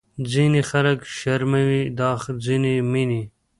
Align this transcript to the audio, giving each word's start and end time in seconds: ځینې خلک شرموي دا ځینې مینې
ځینې 0.31 0.61
خلک 0.69 0.99
شرموي 1.17 1.81
دا 1.99 2.09
ځینې 2.45 2.73
مینې 2.91 3.23